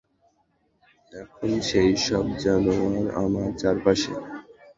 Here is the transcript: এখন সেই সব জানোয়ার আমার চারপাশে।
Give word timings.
এখন 1.13 1.49
সেই 1.69 1.91
সব 2.05 2.25
জানোয়ার 2.43 3.05
আমার 3.17 3.49
চারপাশে। 3.57 4.11